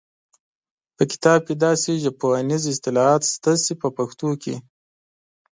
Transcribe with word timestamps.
په 0.95 1.03
کتاب 1.11 1.39
کې 1.47 1.53
داسې 1.65 1.91
ژبپوهنیز 2.03 2.63
اصطلاحات 2.73 3.21
شته 3.33 3.51
چې 3.65 3.73
په 3.81 3.87
پښتو 3.97 4.29
کې 4.43 4.55